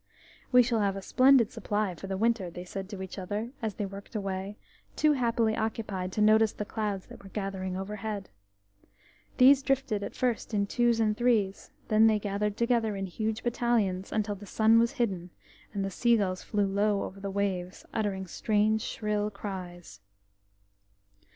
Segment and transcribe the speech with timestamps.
[0.51, 3.75] "We shall have a splendid supply for the winter," they said to each other, as
[3.75, 4.57] they worked away,
[4.95, 8.31] too happily occupied to notice the clouds that were gathering overhead.
[9.37, 14.11] These drifted at first in twos and threes; then they gathered together in huge battalions,
[14.11, 15.29] until the sun was hidden,
[15.71, 19.99] and the seagulls flew low over the waves, uttering strange shrill cries.